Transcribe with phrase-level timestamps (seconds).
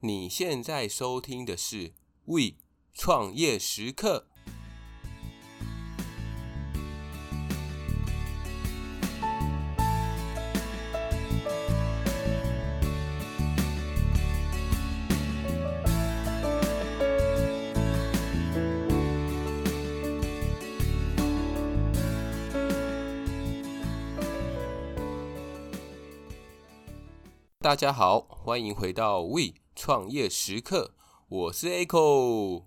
[0.00, 1.92] 你现在收听的是
[2.24, 2.52] We
[2.94, 4.28] 创业时刻。
[27.60, 30.96] 大家好，欢迎回到 We 创业时刻，
[31.28, 32.64] 我是 Echo。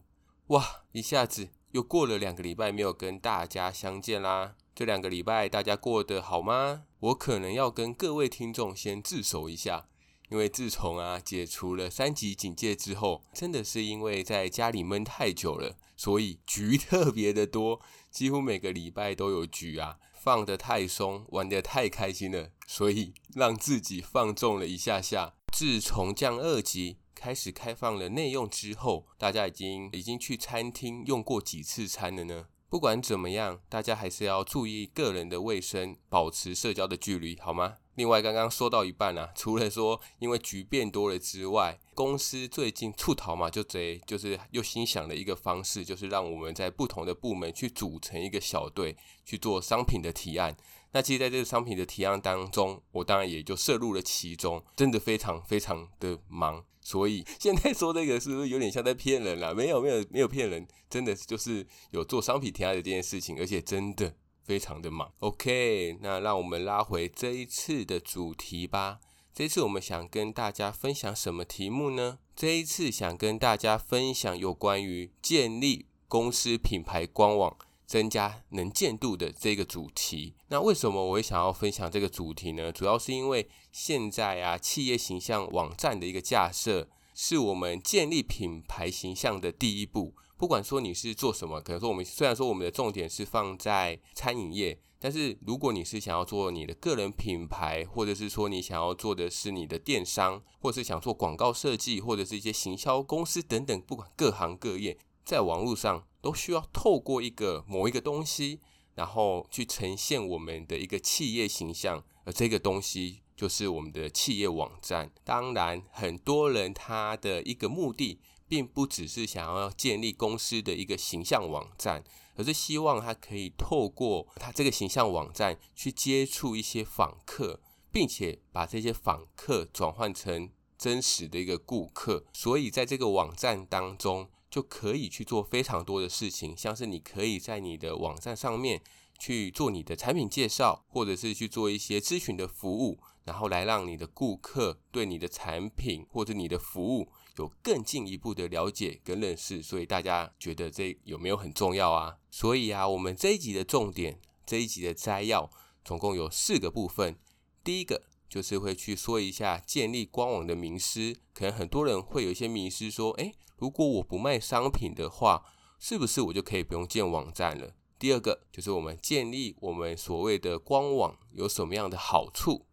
[0.48, 4.56] 哇，一下子又过了两个礼拜没有跟大家相见啦。
[4.74, 6.84] 这两个礼拜大家过得好吗？
[7.02, 9.90] 我可能要跟各位听众先自首一下，
[10.30, 19.98] 因为自从啊解除了三级警戒之后，真的是因为在家里闷太久了，所以局特别的多，几乎每个礼拜都有局啊。
[20.14, 25.34] 放得太松，玩得太开心了，所以让自己放纵了一下下。
[25.52, 32.48] 自从降二级开始开放了内用之后，大家已经已经去餐厅用过几次餐了呢？
[32.68, 37.78] 不管怎么样，大家还是要注意个人的卫生，保持社交的距离，好吗？
[37.94, 50.58] 另外，刚刚说到一半啊，除了说因为局变多了之外，公司最近出逃嘛，就贼就是又心想了一个方式，就是让我们在不同的部门去组成一个小队去做商品的提案。
[50.94, 56.66] 那其实在这个商品的提案当中，我当然也就涉入了其中，真的非常非常的忙。
[56.82, 59.54] 所以现在说这个是不是有点像在骗人啦？
[59.54, 64.16] 没有没有没有骗人，真的就是有做商品提案的这件事情，而且真的。
[64.44, 69.00] 非常的忙，OK，那让我们拉回这一次的主题吧。
[69.34, 72.18] 这一次我们想跟大家分享什么题目呢？
[72.36, 77.56] 这一次想跟大家分享有关于建立公司品牌官网、
[77.92, 80.34] 增加能见度的这个主题。
[80.48, 82.72] 那为什么我会想要分享这个主题呢？
[82.72, 90.16] 主要是因为现在啊，企业形象网站的一个架设，是我们建立品牌形象的第一步。
[90.38, 108.60] 不管说你是做什么，可能说我们虽然说我们的重点是放在餐饮业，但是如果你是想要做你的个人品牌，或者是说你想要做的是你的电商，或是想做广告设计，或者是一些行销公司等等，不管各行各业，在网络上都需要透过一个某一个东西，
[108.96, 115.12] 然后去呈现我们的一个企业形象，而这个东西就是我们的企业网站。
[115.24, 118.20] 当然，很多人他的一个目的。
[118.52, 122.04] 并不只是想要建立公司的一个形象网站，
[122.36, 127.62] 而是希望他可以透过他这个形象网站去接触一些访客，
[127.94, 132.26] 并且把这些访客转换成真实的一个顾客。
[132.34, 138.84] 所以在这个网站当中，就可以去做非常多的事情，像是你可以在你的网站上面
[139.18, 147.08] 去做你的产品介绍，或者是去做一些咨询的服务，然后来让你的顾客对你的产品或者你的服务。
[147.38, 152.18] 有更进一步的了解跟认识，所以大家觉得这有没有很重要啊？
[152.30, 155.50] 所以啊，我们这一集的重点，这一集的摘要，
[155.84, 157.18] 总共有四个部分。
[157.64, 165.46] 第一个就是会去说一下建立官网的名师，可能很多人会有一些迷失，说，诶，如果我不卖商品的话，
[165.78, 167.76] 是不是我就可以不用建网站了？
[168.00, 172.66] 第二个就是我们建立我们所谓的官网有什么样的好处，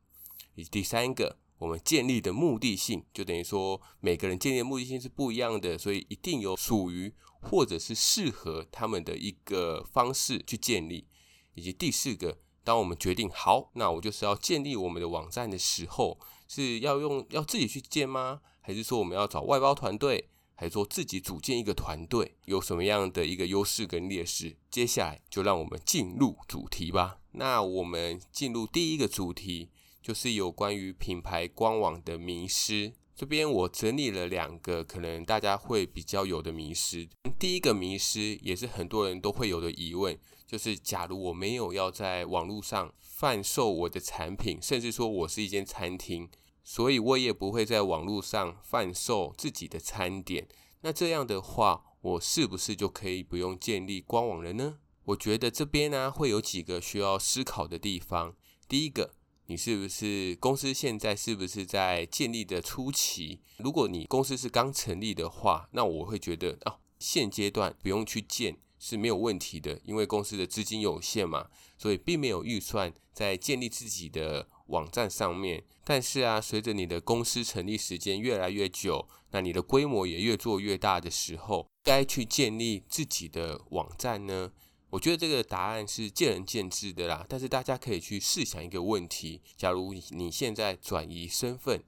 [0.54, 1.36] 以及第三个。
[1.58, 7.12] 我们建立的目的性，就等于说每个人建立的目的性是不一样的，所以一定有属于
[7.42, 11.06] 或者是适合他们的一个方式去建立。
[11.54, 18.40] 以及第四个，当我们决定好，那我就是要建立我们的网站的时候，是要用要自己去建吗？
[18.62, 20.30] 还是说我们要找外包团队？
[20.60, 22.34] 还说自己组建一个团队？
[22.46, 24.56] 有什么样的一个优势跟劣势？
[24.68, 27.20] 接下来就让我们进入主题吧。
[27.30, 29.70] 那我们进入第一个主题。
[30.00, 37.06] 就是有关于品牌官网的迷失，这边我整理了两个可能大家会比较有的迷失。
[37.38, 46.30] 第一个迷失也是很多人都会有的疑问，就是假如我没有要在网络上贩售我的产品，甚至说我是一间餐厅，
[46.68, 50.46] 所以我也不会在网络上贩售自己的餐点。
[50.82, 54.76] 那这样的话，我是不是就可以不用建立官网了呢？
[55.04, 58.36] 我觉得这边呢会有几个需要思考的地方。
[58.68, 59.14] 第一个。
[59.50, 63.40] 你是不是公司现在是不是在建立的初期？
[63.56, 71.48] 如果你公司是刚成立的话，那我会觉得哦，现阶段不用去建是没有问题的，因为公司的资金有限嘛，
[71.78, 75.64] 所以并没有预算在建立自己的网站上面。
[75.84, 84.52] 但是啊，随着你的公司成立时间越来越久，那你的规模也越做越大的时候，该去建立自己的网站呢？
[84.90, 91.82] 我觉得这个答案是见仁见智的啦，但是大家可以去试想一个问题：假如你现在转移身份，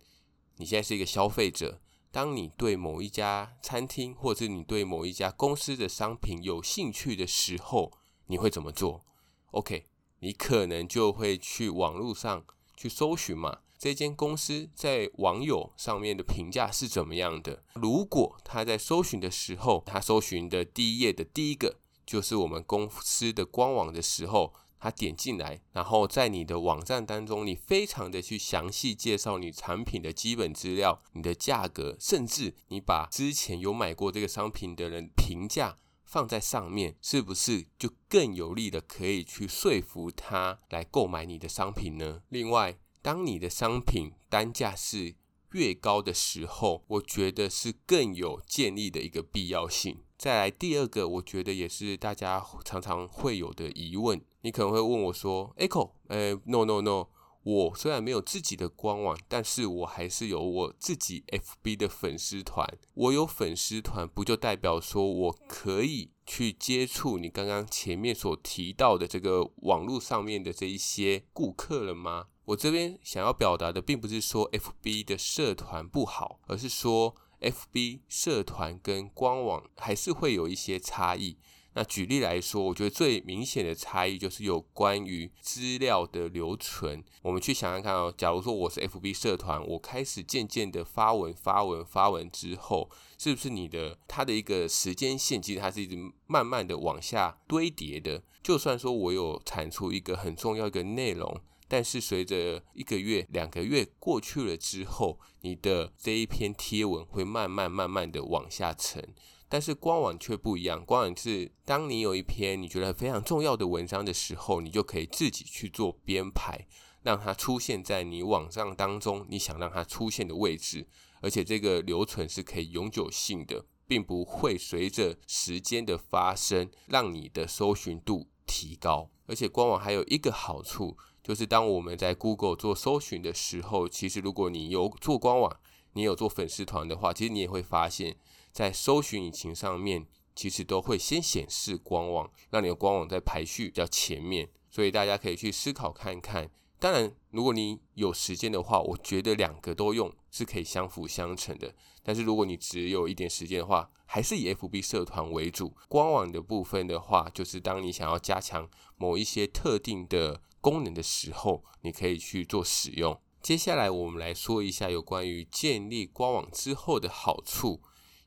[0.56, 1.80] 你现在是一个消费者，
[2.10, 7.92] 当你对某一家餐厅或者你对某一家公司的商品有兴趣的时候，
[8.26, 9.04] 你会怎么做
[9.52, 9.86] ？OK，
[10.18, 12.44] 你可能就会去网络上
[12.80, 17.62] 去搜寻嘛，这间公司在网友上面的评价是怎么样的？
[17.74, 24.54] 如果他在搜寻的时候，他搜寻的第一页的第一个就是我们公司的官网的时候。
[24.82, 35.76] 他点进来，然后在你的网站当中，你非常的去详细介绍你产品的基本资料、你的价格，甚至你把之前有买过这个商品的人评价
[36.10, 42.22] 放在上面，是不是就更有力的可以去说服他来购买你的商品呢？
[42.30, 45.14] 另外，当你的商品单价是
[45.52, 50.02] 越高的时候，我觉得是更有建立的一个必要性。
[50.18, 57.06] 再来第二个，我觉得也是大家常常会有的疑问，你可能会问我说：“Echo，呃，no no no，
[57.50, 62.66] 我虽然没有自己的官网，但是我还是有我自己 FB 的粉丝团。
[62.94, 72.26] 我有粉丝团，不就代表说我可以去接触你刚刚前面所提到的这个网络上面的这一些顾客了吗？
[72.44, 81.38] 我这边想要表达的，并不是说 FB 的社团不好，而是说。” FB 社团跟官网还是会有一些差异。
[81.74, 87.02] 那举例来说，我觉得最明显的差异就是有关于资料的留存。
[87.22, 95.96] 我们去想想看哦，假如说我是 FB 社团，我开始渐渐的发文、发文、发文之后，是不是你的它的一个时间线，其实它是一直
[96.26, 98.22] 慢慢的往下堆叠的？
[98.42, 101.40] 就算说我有产出一个很重要一个内容。
[101.68, 109.14] 但是随着一个月、两个月过去了之后，你的这一篇贴文会慢慢、慢慢的往下沉。
[109.50, 116.66] 但是官网却不一样，官网是当你有一篇你觉得非常重要的文章的时候，你就可以自己去做编排，
[117.02, 120.86] 让它出现在你网站当中你想让它出现的位置，
[121.20, 129.10] 而且这个留存是可以永久性的，并不会随着时间的发生让你的搜寻度提高。
[129.26, 130.96] 而且官网还有一个好处。
[131.22, 135.54] 就是当我们在 Google 做搜寻的时候，其实如果你有做官网，
[135.92, 138.16] 你有做粉丝团的话，其实你也会发现，
[138.52, 144.48] 在搜寻引擎上面，其实都会先显示官网，让你的官网在排序比较前面。
[144.70, 146.50] 所以大家可以去思考看看。
[146.78, 151.74] 当然，如果你有时间的话，我觉得两个都用是可以相辅相成的。
[152.02, 155.74] 但是如果你只有一点时间的话，还是以 FB 社团为主。
[155.88, 160.42] 官网的部分的话，就是当你想要加强某一些特定的。
[160.62, 163.18] 功能的时候，你可以去做使用。
[163.40, 167.80] 接下来，我们来说一下有关于建立官网之后的好处。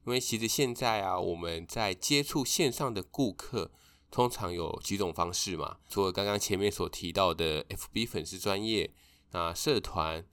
[0.06, 3.72] 因为其实现在啊，我们在接触线上的顾客，
[4.12, 5.78] 通常有几种方式嘛。
[5.90, 8.92] 除了刚刚前面所提到的 FB 粉丝专业
[9.32, 10.26] 啊、社团、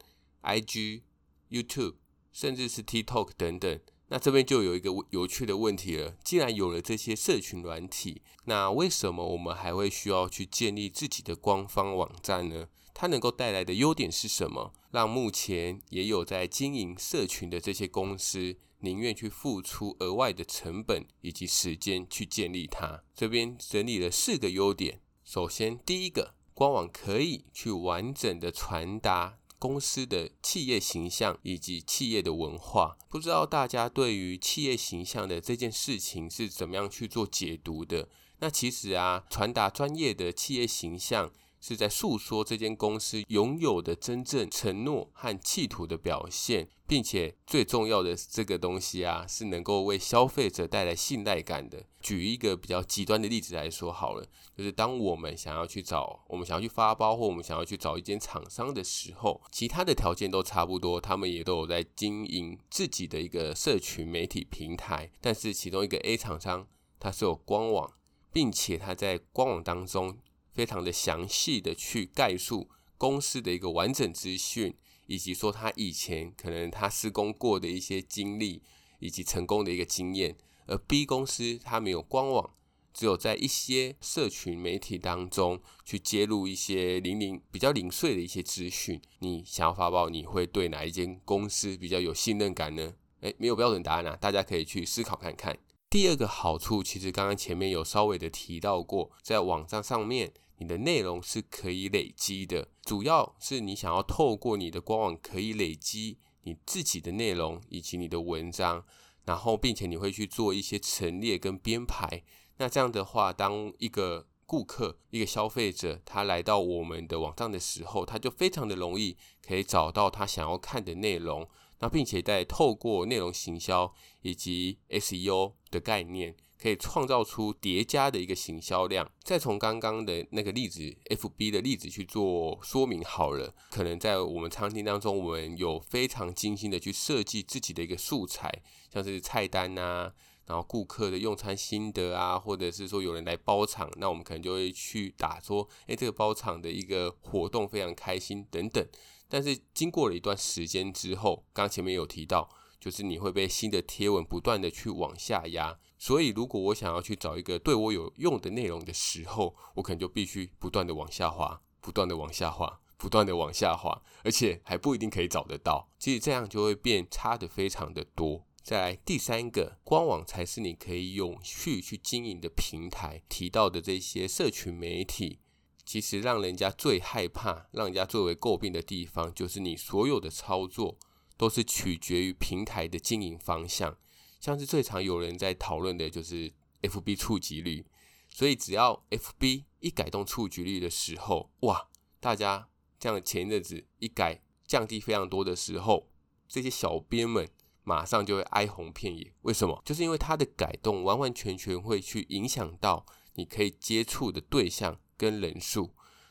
[0.42, 1.02] IG、
[1.50, 1.94] YouTube，
[2.32, 3.80] 甚至是 TikTok 等等。
[4.12, 6.16] 那这边就有一个有趣的问题了。
[6.24, 12.66] 既然有了这些社群软体，那为什么我们还会需要去建立自己的官方网站呢？
[12.94, 14.72] 它能够带来的优点是什么？
[14.90, 23.02] 让目前也有在经营社群的这些公司，宁愿去付出额外的成本以及时间去建立它。
[23.14, 25.00] 这边整理了四个优点。
[25.24, 29.36] 首先，第一个，官网可以去完整的传达。
[29.60, 38.08] 公司的企业形象以及企业的文化，不知道大家对于企业形象的这件事情是怎么样去做解读的？
[38.38, 41.30] 那其实啊，传达专业的企业形象。
[41.60, 51.84] 是在诉说这间公司拥有的真正承诺和企图的表现，并且最重要的这个东西啊，是能够为消费者带来信赖感的。
[52.00, 54.26] 举一个比较极端的例子来说好了，
[54.56, 66.66] 就是当我们想要去找，我们想要去发包，或我们想要去找一间厂商的时候，其他的条件都差不多，他们也都有在经营自己的一个社群媒体平台，但是其中一个 A 厂商，
[66.98, 67.92] 它是有官网，
[68.32, 70.16] 并且它在官网当中。
[70.52, 74.74] 非常的详细的去概述公司的一个完整资讯，
[75.06, 78.62] 以及说他以前可能他施工过的一些经历，
[78.98, 80.36] 以及成功的一个经验。
[80.66, 82.54] 而 B 公司它没有官网，
[82.94, 89.00] 只有在一些社群媒体当中去揭露一些零零比较零碎的一些资讯。
[89.18, 92.94] 你想要发包，你会对哪一间公司比较有信任感呢？
[93.22, 95.58] 诶，没有标准答案啊，大家可以去思考看看。
[95.90, 100.32] 第二个好处，其实刚刚前面有稍微的提到过，在网站上面。
[100.62, 108.84] 你的内容是可以累积的，主要是你想要透过你的官网可以累积你自己的内容以及你的文章，
[109.24, 112.22] 然后并且你会去做一些陈列跟编排。
[112.58, 121.48] 那这样的话，当一个顾客、一个消费者他来到我们的网站的时候，他就非常的容易可以找到他想要看的内容。
[121.80, 129.10] 那并且在透过内容行销以及 SEO 的概念，可以创造出叠加的一个行销量。
[129.22, 133.54] 再从刚刚的那个例子，FB 的例子去做说明好了。
[133.70, 140.12] 可能在我们餐厅当中，我们有非常精心的去设计自己的一个素材，像是菜单啊，
[140.44, 148.86] 然后顾客的用餐心得啊，或者是说有人来包场，那我们可能就会去打说，诶，这个包场的一个活动非常开心等等。
[149.30, 152.50] 但是经过了一段时间之后，刚前面有提到。
[152.80, 165.90] 就是你会被新的贴文不断的去往下压，所以如果我想要去找一个对我有用的内容的时候，我可能就必须不断的往下滑，不断的往下滑，不断的往下滑，而且还不一定可以找得到。
[165.98, 168.46] 其实这样就会变差的非常的多。
[168.62, 173.22] 再来第三个，官网才是你可以永续去经营的平台。
[173.28, 175.40] 提到的这些社群媒体，
[175.84, 180.98] 其实让人家最害怕、让人家最为诟病的地方，就是你所有的操作。
[181.36, 183.96] 都是取决于平台的经营方向，
[184.38, 187.86] 像是最常有人在讨论的就是 FB 触及率，
[188.28, 191.88] 所以只要 FB 一改动触及率的时候，哇，
[192.20, 192.68] 大家
[192.98, 196.10] 这样前一阵子一改降低非常多的时候，
[196.46, 197.48] 这些小编们
[197.84, 199.32] 马上就会哀鸿遍野。
[199.40, 199.80] 为什么？
[199.82, 203.06] 就是因为它的改动完完全全会去影响到
[203.36, 205.90] 你可以接触的对象跟人数。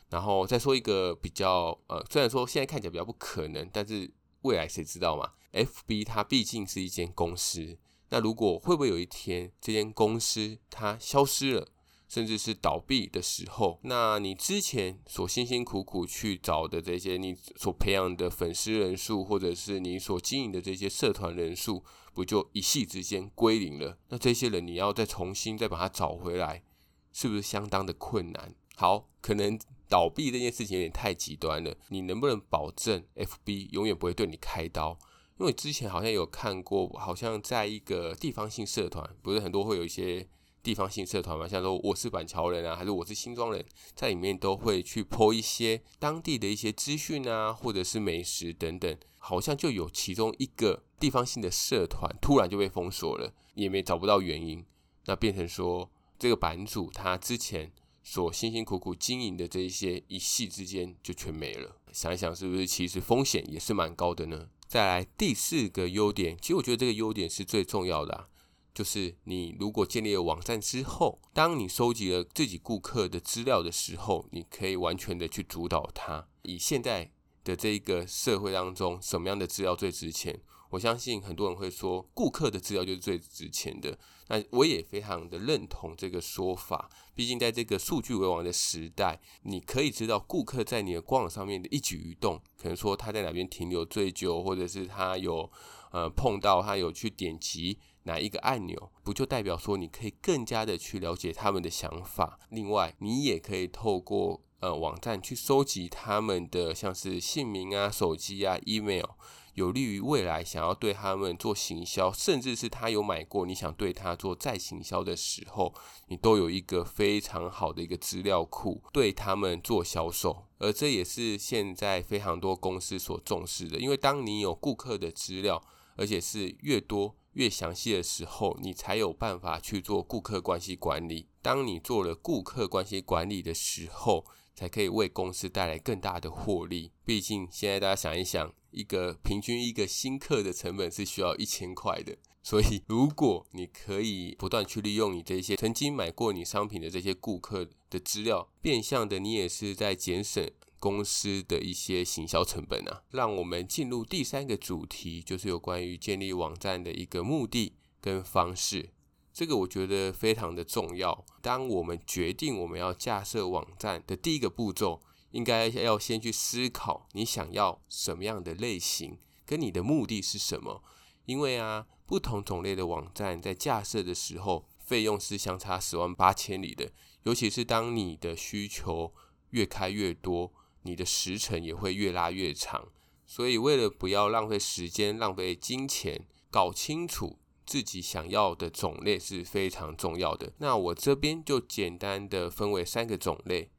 [0.09, 4.11] 然后再说一个比较呃，虽然说现在看起来比较不可能，但是。
[4.43, 7.77] 未来谁知道嘛？FB 它毕竟是一间公司，
[8.07, 11.67] 那如果会不会有一天这间公司它消失了，
[12.07, 23.97] 甚至是倒闭的时候，那你之前所辛辛苦苦去找的这些你所培养的粉丝人数，或者是你所经营的这些社团人数，不就一夕之间归零了？
[24.07, 26.63] 那这些人你要再重新再把它找回来，
[27.11, 28.55] 是不是相当的困难？
[28.79, 29.59] 好，可能。
[29.89, 34.95] 倒闭这件事情有点太极端了，你能不能保证 FB 永远不会对你开刀？
[35.39, 40.29] 因为之前好像有看过，好像在一个地方性社团，不是很多会有一些
[40.61, 54.63] 地方性社团嘛，像说我是板桥人啊，还是我是新庄人，在里面都会去 po 一些当地的一些资讯啊，或者是美食等等，好像就有其中一个地方性的社团突然就被封锁了，也没找不到原因，
[55.07, 57.71] 那变成说这个版主他之前。
[58.11, 61.77] 所辛辛苦苦经营的这一些，一夕之间就全没了。
[61.93, 64.49] 想一想，是不是其实风险也是蛮高的呢？
[64.67, 68.29] 再来第四个优点，其实我觉得这个优点是最重要的，
[68.73, 76.27] 就是你如果建立了网站之后，当你收集了自己顾客的资料的时候，你可以完全的去主导它。
[76.41, 77.11] 以现在
[77.43, 80.41] 的这个社会当中，什么样的资料最值钱？
[80.69, 83.97] 我相信很多人会说，顾客的资料就是最值钱的。
[84.27, 86.89] 那我也非常的认同这个说法。
[87.15, 95.51] 毕竟在这个数据为王的时代，你可以知道顾客在你的官网上面的一举一动，可能说他在哪边停留最久，或者是他有
[95.91, 102.39] 呃碰到他有去点击哪一个按钮，不就代表说你可以更加的去了解他们的想法？
[102.51, 109.05] 另外，你也可以透过呃网站去收集他们的像是姓名啊、手机啊、email。
[109.53, 115.73] 有利于未来想要对他们做行销，甚至是他有买过，你想对他做再行销的时候，
[116.07, 120.45] 你都有一个非常好的一个资料库，对他们做销售。
[120.57, 125.61] 而这也是现在非常多公司所重视的，因为当你有顾客的资料，
[125.95, 131.27] 而且是越多越详细的时候，你才有办法去做顾客关系管理。
[131.41, 136.91] 当你做了顾客关系管理的时候，才可以为公司带来更大的获利。
[137.05, 142.17] 毕竟现在大家想一想，一个平均一个新客的成本是需要一千块的。
[142.41, 150.49] 所以如果你可以不断去利用你这些曾经买过你商品的这些顾客的资料，变相的你也是在节省
[150.79, 153.03] 公司的一些行销成本啊。
[153.11, 158.91] 让我们进入第三个主题，就是有关于建立网站的一个目的跟方式。
[159.31, 161.25] 这个我觉得非常的重要。
[161.41, 170.83] 当我们决定我们要架设网站的第一个步骤，应该要先去思考你想要什么样的类型，跟你的目的是什么。
[171.25, 176.91] 因为啊，不同种类的网站在架设的时候，费用是相差十万八千里的。
[177.23, 179.13] 尤其是当你的需求
[179.51, 180.51] 越开越多，
[180.83, 182.87] 你的时程也会越拉越长。
[183.25, 187.39] 所以，为了不要浪费时间、浪费金钱，搞清楚。
[187.65, 190.53] 自己想要的种类是非常重要的。
[190.57, 193.69] 那我这边就简单的分为三个种类。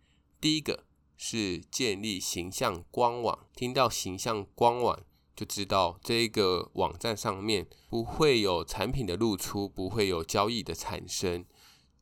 [0.41, 0.85] 第一个
[1.23, 4.99] 是建立形象官网，听到形象官网
[5.37, 11.45] 就知道这个网站上面不会有产品的露出，不会有交易的产生。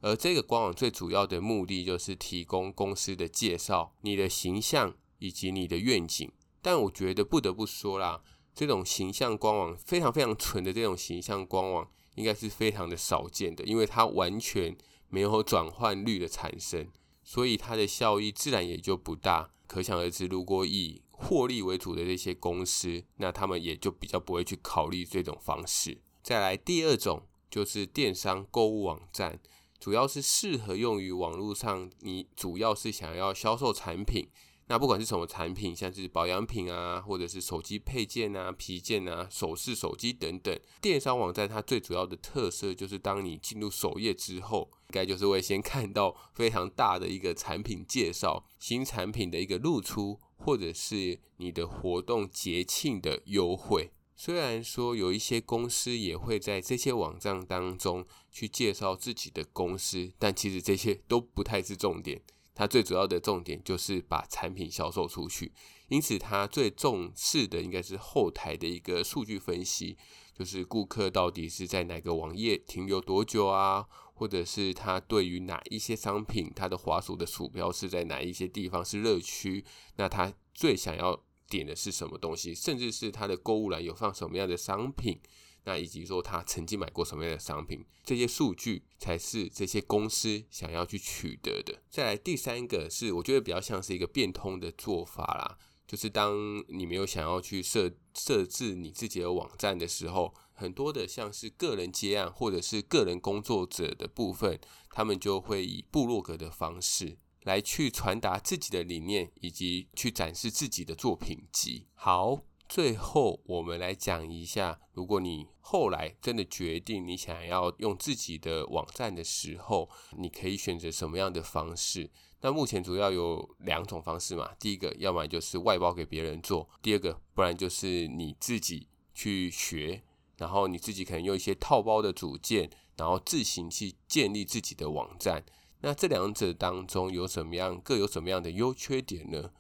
[0.02, 6.30] 而这个官网最主要的目的就是提供公司的介绍、你的形象以及你的愿景。
[6.62, 8.22] 但我觉得不得不说啦。
[8.54, 14.76] 这种形象官网非常非常纯的这种形象官网，应该是非常的少见的，因为它完全
[15.08, 16.86] 没有转换率的产生，
[17.28, 19.50] 所以它的效益自然也就不大。
[19.66, 26.00] 可想而知，如果以获利为主的这些公司，那他们也就比较不会去考虑这种方式。
[26.22, 29.38] 再来第二种就是电商购物网站，
[29.78, 34.30] 主要是适合用于网络上，你主要是想要销售产品。
[34.68, 53.90] 那不管是什么产品，像是保养品啊，或者是手机配件啊、皮件啊、首饰、手机等等，电商网站它最主要的特色就是，当你进入首页之后，应该就是会先看到非常大的一个产品介绍、新产品的一个露出，或者是你的活动节庆的优惠。
[54.14, 62.20] 虽然说有一些公司也会在这些网站当中去介绍自己的公司，但其实这些都不太是重点。
[62.58, 65.52] 它最主要的重点就是把产品销售出去，
[65.86, 69.96] 因此它最重视的应该是后台的一个数据分析，
[70.36, 85.20] 就是顾客到底是在哪个网页停留多久啊，或者是他对于哪一些商品，它的滑鼠的鼠标是在哪一些地方是热区，那他最想要点的是什么东西，甚至是他的购物篮有放什么样的商品。
[85.68, 91.82] 那以及说他曾经买过什么样的商品，这些数据才是这些公司想要去取得的。
[91.90, 104.58] 再来第三个是，我觉得比较像是一个变通的做法啦，就是当你没有想要去设设置你自己的网站的时候，很多的像是个人接案或者是个人工作者的部分，
[104.90, 111.88] 他们就会以部落格的方式来去传达自己的理念，以及去展示自己的作品集。
[111.92, 112.47] 好。
[112.68, 122.10] 最后，我们来讲一下，如果你后来真的决定你想要用自己的网站的时候，你可以选择什么样的方式？
[122.42, 130.02] 那目前主要有两种方式嘛，第一个，要么就是外包给别人做；第二个，不然就是你自己去学，
[130.36, 135.42] 然后你自己可能用一些套包的组件，然后自行去建立自己的网站。
[135.80, 139.50] 那这两者当中有什么样，各有什么样的优缺点呢？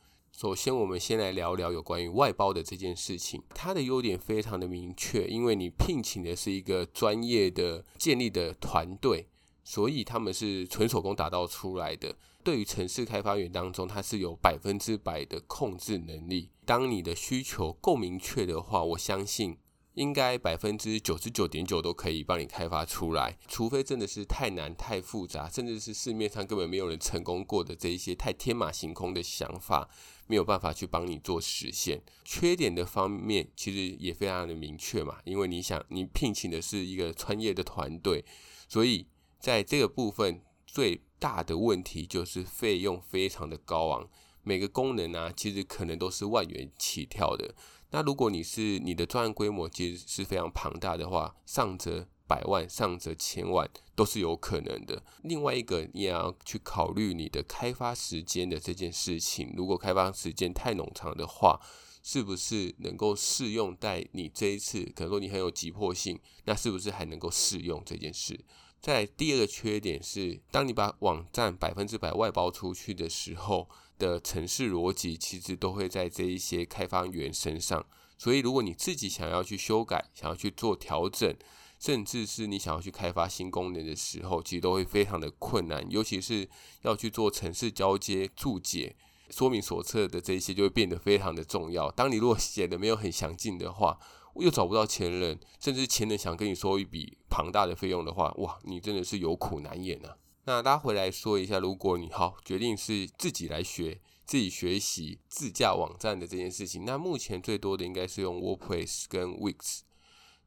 [0.40, 3.42] 首先，我们先来聊聊有关于外包的这件事情。
[3.56, 9.26] 它的优点非常的明确，因为你聘请的是一个专业的建立的团队，
[9.64, 12.14] 所以他们是纯手工打造出来的。
[12.44, 16.50] 对于城市开发员当中，它是有百分之百的控制能力。
[16.64, 19.58] 当你的需求够明确的话，我相信。
[19.98, 29.90] 应该百分之九十九点九都可以帮你开发出来，除非真的是太难、太复杂，甚至是市面上根本没有人成功过的这一些太天马行空的想法，
[30.28, 32.00] 没有办法去帮你做实现。
[32.24, 38.24] 缺点的方面其实也非常的明确嘛，因为你想，你聘请的是一个专业的团队，
[38.68, 39.08] 所以
[39.40, 44.08] 在这个部分最大的问题就是费用非常的高昂，
[44.44, 47.56] 每个功能啊，其实可能都是万元起跳的。
[47.90, 55.02] 那如果你是你的专案规模其实是非常庞大的话，上则百万，上则千万都是有可能的。
[55.22, 59.54] 另外一个，你也要去考虑你的开发时间的这件事情。
[59.56, 61.58] 如果开发时间太冗长的话，
[62.02, 64.84] 是不是能够适用在你这一次？
[64.94, 68.38] 可能说你很有急迫性，那是不是还能够适用这件事？
[68.82, 73.68] 再来第二个缺点是，当你把网站百分之百外包出去的时候。
[73.98, 77.84] 的城市逻辑其实都会在这一些开发员身上，
[78.16, 81.36] 所以如果你自己想要去修改、想要去做调整，
[81.78, 85.84] 甚至是你想要去开发新功能的时候，其实都会非常的困难。
[85.90, 86.48] 尤其是
[86.82, 88.96] 要去做城市交接、注解、
[89.30, 91.90] 说明手册的这一些，就会变得非常的重要。
[91.90, 93.98] 当你如果写的没有很详尽的话，
[94.36, 100.16] 又找不到前人，甚至前人想跟你收一笔庞大的费用的话，哇，你真的是有苦难言啊！
[100.48, 109.80] 那拉回来说一下，如果你好决定是自己来学、自己学习自架网站的这件事情，那目前最多的应该是用 WordPress 跟 Wix。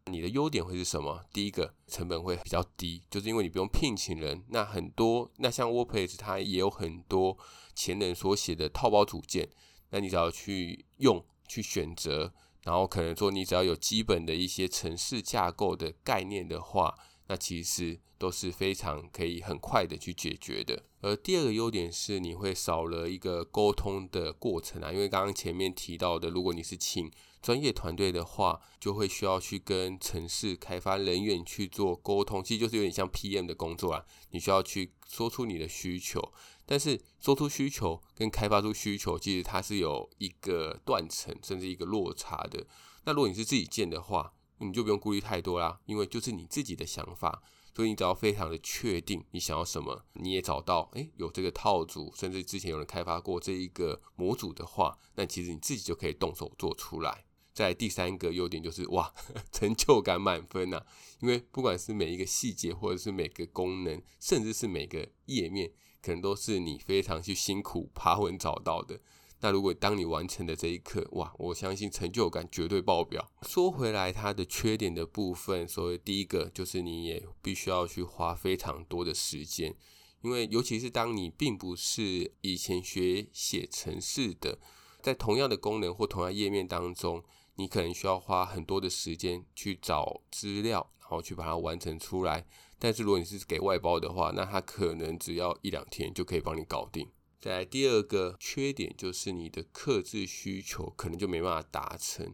[0.05, 1.23] 你的优点会是什么？
[1.31, 4.43] 第一个，成本会比较低，就是因为你不用聘请人。
[4.49, 7.37] 那很多，那像 WordPress 它也有很多
[7.75, 9.47] 前人所写的套包组件，
[9.91, 12.33] 那你只要去用、去选择，
[12.63, 16.97] 然后可能说你只要有基本的一些程式架构的概念的话。
[17.31, 20.83] 那其实都是非常可以很快的去解决的。
[20.99, 27.09] 而第二个优点是，你会少了一个沟通的过程啊，因为刚刚前面提到的，如果你是请
[27.41, 34.05] 专业团队的话，就会需要去跟城市开发人员去做沟通，其实就是有点像 PM 的工作啊。
[34.31, 36.33] 你需要去说出你的需求，
[36.65, 42.67] 但是说出需求跟开发出需求，其实它是有一个断层，甚至一个落差的。
[43.05, 47.41] 那如果你是自己建的话，你就不用顾虑太多啦，因为就是你自己的想法，
[47.75, 57.25] 所以你只要非常的确定你想要什么，你也找到诶有这个套组，甚至之前有人开发过这一个模组的话，那其实你自己就可以动手做出来。
[57.53, 59.13] 在第三个优点就是哇，
[59.51, 60.85] 成就感满分呐、啊！
[61.19, 65.69] 因为不管是每一个细节，或者是每个功能，甚至是每个页面，
[66.01, 69.01] 可能都是你非常去辛苦爬文找到的。
[69.41, 73.29] 那如果当你完成的这一刻，哇，我相信成就感绝对爆表。
[73.41, 79.75] 说回来，它的缺点的部分，所以第一个就是你也必须要去花非常多的时间，
[80.21, 84.59] 因为尤其是当你并不是以前学写程式的，
[85.01, 87.23] 在同样的功能或同样页面当中。
[87.55, 92.47] 你可能需要花很多的时间去找资料，然后去把它完成出来。
[92.79, 97.07] 但是如果你是给外包的话，那它可能只要一两天就可以帮你搞定。
[97.41, 102.25] 再来第二个缺点就是你的克制需求可能就没办法达成，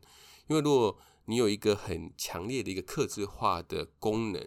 [0.48, 4.46] 因为如果你有一个很强烈的一个克制化的功能，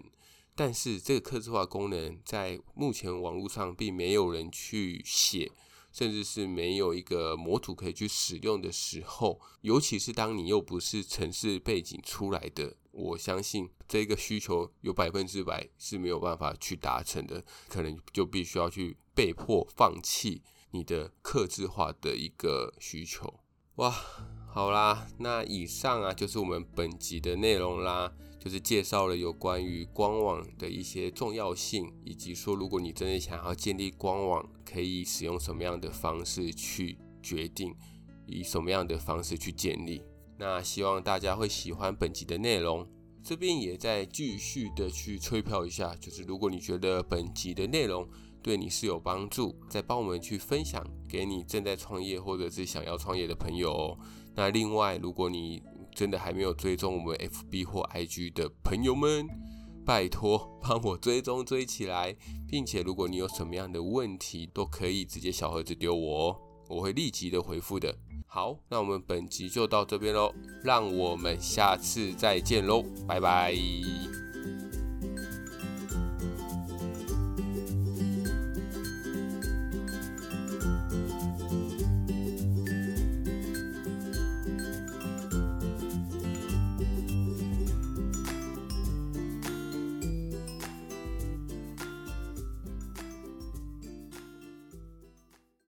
[0.54, 5.50] 但是这个克制化功能在目前网络上并没有人去写。
[5.92, 23.40] 甚至是没有一个模组可以去使用的时候，尤其是当你又不是城市背景出来的，我相信这个需求有百分之百是没有办法去达成的，可能就必须要去被迫放弃你的克制化的一个需求。
[23.74, 23.90] 哇，
[24.48, 28.10] 好啦，那以上啊就是我们本集的内容啦。
[28.38, 37.74] 就是介绍了有关于官网的一些重要性，以及说如果你真的想要建立官网，可以使用什么样的方式去决定，
[38.26, 40.02] 以什么样的方式去建立。
[40.38, 42.88] 那希望大家会喜欢本集的内容。
[43.22, 48.08] 这边也在继续的去催票一下，就是如果你觉得本集的内容
[48.42, 53.98] 对你是有帮助，再帮我们去分享给你正在创业或者是想要创业的朋友哦。
[54.34, 55.62] 那另外，如果你
[55.94, 59.26] 真的还没有追踪我们 FB 或 IG 的朋友们，
[59.84, 66.36] 拜托帮我追踪追起来，并且如果你有什么样的问题，都可以直接小盒子丢我哦，
[66.68, 67.94] 我会立即的回复的。
[68.26, 73.52] 好，那我们本集就到这边喽，让我们下次再见喽，拜拜。